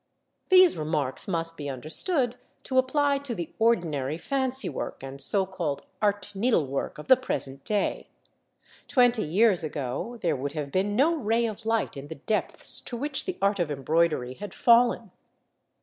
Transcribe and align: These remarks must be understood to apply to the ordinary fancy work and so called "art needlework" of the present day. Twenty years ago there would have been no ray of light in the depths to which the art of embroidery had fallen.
These 0.49 0.79
remarks 0.79 1.27
must 1.27 1.55
be 1.55 1.69
understood 1.69 2.35
to 2.63 2.79
apply 2.79 3.19
to 3.19 3.35
the 3.35 3.53
ordinary 3.59 4.17
fancy 4.17 4.67
work 4.67 5.03
and 5.03 5.21
so 5.21 5.45
called 5.45 5.85
"art 6.01 6.31
needlework" 6.33 6.97
of 6.97 7.07
the 7.07 7.15
present 7.15 7.63
day. 7.63 8.09
Twenty 8.87 9.21
years 9.21 9.63
ago 9.63 10.17
there 10.23 10.35
would 10.35 10.53
have 10.53 10.71
been 10.71 10.95
no 10.95 11.13
ray 11.15 11.45
of 11.45 11.67
light 11.67 11.95
in 11.95 12.07
the 12.07 12.15
depths 12.15 12.79
to 12.81 12.97
which 12.97 13.25
the 13.25 13.37
art 13.43 13.59
of 13.59 13.69
embroidery 13.69 14.33
had 14.33 14.55
fallen. 14.55 15.11